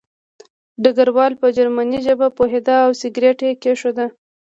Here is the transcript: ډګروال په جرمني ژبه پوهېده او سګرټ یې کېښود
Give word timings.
ډګروال 0.83 1.33
په 1.41 1.47
جرمني 1.57 1.99
ژبه 2.05 2.27
پوهېده 2.37 2.75
او 2.85 2.91
سګرټ 3.01 3.39
یې 3.47 3.51
کېښود 3.61 3.97